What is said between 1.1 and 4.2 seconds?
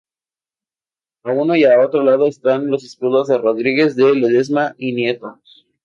A uno y otro lado están los escudos de Rodríguez de